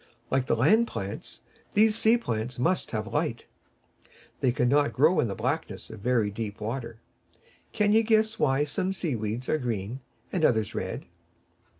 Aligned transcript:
Like 0.31 0.47
the 0.47 0.55
land 0.55 0.87
plants, 0.87 1.41
these 1.73 1.95
sea 1.95 2.17
plants 2.17 2.57
must 2.57 2.89
have 2.89 3.13
light. 3.13 3.45
They 4.39 4.51
cannot 4.51 4.93
grow 4.93 5.19
in 5.19 5.27
the 5.27 5.35
blackness 5.35 5.91
of 5.91 5.99
very 5.99 6.31
deep 6.31 6.59
water. 6.59 6.99
Can 7.71 7.93
you 7.93 8.01
guess 8.01 8.39
why 8.39 8.63
some 8.63 8.93
sea 8.93 9.15
weeds 9.15 9.47
are 9.47 9.59
green 9.59 9.99
and 10.33 10.43
others 10.43 10.73
red? 10.73 11.05